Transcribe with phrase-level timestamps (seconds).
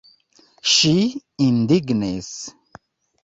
[0.75, 0.93] Ŝi
[1.47, 2.31] indignis.